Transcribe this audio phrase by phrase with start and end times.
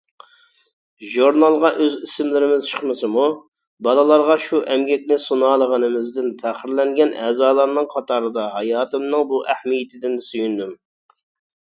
[1.15, 3.25] ژۇرنالغا ئۆز ئىسىملىرىمىز چىقمىسىمۇ،
[3.89, 10.75] بالىلارغا شۇ ئەمگەكنى سۇنالىغىنىمىزدىن پەخىرلەنگەن ئەزالارنىڭ قاتارىدا ھاياتىمنىڭ بۇ ئەھمىيىتىدىن سۆيۈندۈم.